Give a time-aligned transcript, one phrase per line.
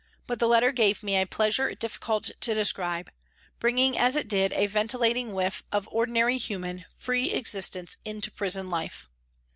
[0.25, 3.11] But the letter gave me a pleasure difficult to describe,
[3.59, 9.07] bringing, as it did, a ventilating whiff of ordinary human, free existence into prison life.